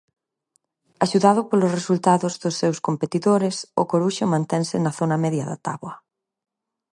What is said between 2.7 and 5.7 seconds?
competidores, o Coruxo mantense na zona media da